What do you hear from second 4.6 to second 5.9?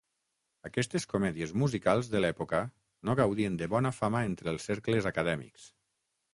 cercles acadèmics.